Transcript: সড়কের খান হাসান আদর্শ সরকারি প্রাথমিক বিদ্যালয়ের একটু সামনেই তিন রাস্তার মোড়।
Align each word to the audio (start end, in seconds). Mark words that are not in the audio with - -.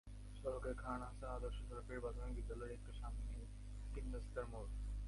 সড়কের 0.37 0.75
খান 0.83 0.99
হাসান 1.01 1.29
আদর্শ 1.37 1.57
সরকারি 1.69 1.99
প্রাথমিক 1.99 2.33
বিদ্যালয়ের 2.35 2.75
একটু 2.77 2.91
সামনেই 3.01 3.45
তিন 3.93 4.05
রাস্তার 4.13 4.45
মোড়। 4.51 4.69